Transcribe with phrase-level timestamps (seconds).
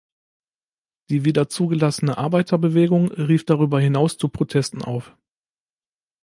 [1.11, 5.15] Die wieder zugelassene Arbeiterbewegung rief darüber hinaus zu Protesten auf.